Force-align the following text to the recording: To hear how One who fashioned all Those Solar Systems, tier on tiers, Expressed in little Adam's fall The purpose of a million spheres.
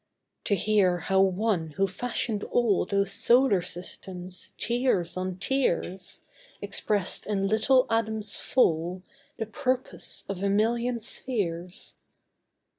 To 0.45 0.55
hear 0.55 0.97
how 0.97 1.19
One 1.21 1.73
who 1.77 1.85
fashioned 1.87 2.43
all 2.45 2.87
Those 2.87 3.11
Solar 3.11 3.61
Systems, 3.61 4.55
tier 4.57 5.03
on 5.15 5.37
tiers, 5.37 6.21
Expressed 6.59 7.27
in 7.27 7.45
little 7.45 7.85
Adam's 7.87 8.39
fall 8.39 9.03
The 9.37 9.45
purpose 9.45 10.25
of 10.27 10.41
a 10.41 10.49
million 10.49 10.99
spheres. 10.99 11.97